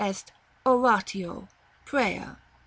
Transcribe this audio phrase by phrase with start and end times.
[0.65, 1.47] Oratio.
[1.85, 2.37] Prayer.